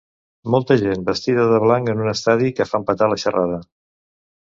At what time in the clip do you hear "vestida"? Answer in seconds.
1.09-1.45